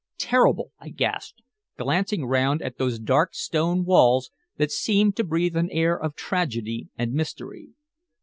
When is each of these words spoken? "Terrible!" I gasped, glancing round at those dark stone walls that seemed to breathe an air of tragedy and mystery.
"Terrible!" 0.17 0.71
I 0.79 0.89
gasped, 0.89 1.43
glancing 1.77 2.25
round 2.25 2.63
at 2.63 2.79
those 2.79 2.97
dark 2.97 3.35
stone 3.35 3.85
walls 3.85 4.31
that 4.57 4.71
seemed 4.71 5.15
to 5.17 5.23
breathe 5.23 5.55
an 5.55 5.69
air 5.69 5.95
of 5.95 6.15
tragedy 6.15 6.87
and 6.97 7.13
mystery. 7.13 7.75